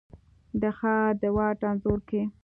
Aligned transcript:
د 0.61 0.63
ښار 0.77 1.11
د 1.21 1.23
واټ 1.35 1.59
انځور 1.69 1.99
کي، 2.09 2.21